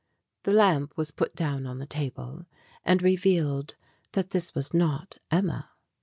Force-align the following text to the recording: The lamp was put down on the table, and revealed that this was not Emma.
The 0.45 0.51
lamp 0.51 0.97
was 0.97 1.11
put 1.11 1.35
down 1.35 1.67
on 1.67 1.77
the 1.77 1.85
table, 1.85 2.47
and 2.83 3.03
revealed 3.03 3.75
that 4.13 4.31
this 4.31 4.55
was 4.55 4.73
not 4.73 5.19
Emma. 5.29 5.69